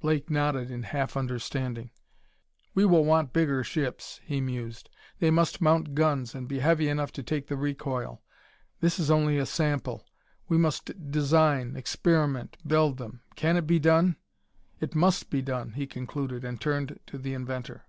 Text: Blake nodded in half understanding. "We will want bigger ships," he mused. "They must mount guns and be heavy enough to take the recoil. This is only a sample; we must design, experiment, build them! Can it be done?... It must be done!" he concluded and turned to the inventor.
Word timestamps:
Blake 0.00 0.30
nodded 0.30 0.70
in 0.70 0.82
half 0.82 1.14
understanding. 1.14 1.90
"We 2.72 2.86
will 2.86 3.04
want 3.04 3.34
bigger 3.34 3.62
ships," 3.62 4.18
he 4.24 4.40
mused. 4.40 4.88
"They 5.18 5.30
must 5.30 5.60
mount 5.60 5.94
guns 5.94 6.34
and 6.34 6.48
be 6.48 6.60
heavy 6.60 6.88
enough 6.88 7.12
to 7.12 7.22
take 7.22 7.48
the 7.48 7.56
recoil. 7.58 8.22
This 8.80 8.98
is 8.98 9.10
only 9.10 9.36
a 9.36 9.44
sample; 9.44 10.06
we 10.48 10.56
must 10.56 11.10
design, 11.10 11.76
experiment, 11.76 12.56
build 12.66 12.96
them! 12.96 13.20
Can 13.36 13.58
it 13.58 13.66
be 13.66 13.78
done?... 13.78 14.16
It 14.80 14.94
must 14.94 15.28
be 15.28 15.42
done!" 15.42 15.72
he 15.72 15.86
concluded 15.86 16.46
and 16.46 16.58
turned 16.58 16.98
to 17.08 17.18
the 17.18 17.34
inventor. 17.34 17.84